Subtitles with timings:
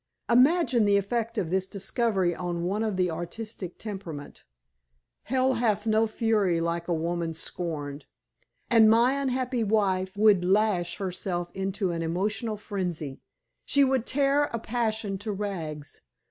[0.31, 4.45] Imagine the effect of this discovery on one of the artistic temperament.
[5.25, 8.07] 'Hell hath no fury like a woman scorned,'
[8.67, 13.21] and my unhappy wife would lash herself into an emotional frenzy.
[13.63, 16.01] She would tear a passion to rags.